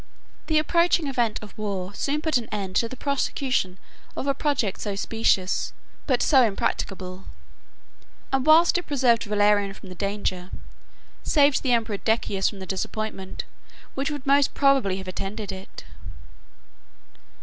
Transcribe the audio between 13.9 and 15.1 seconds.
which would most probably have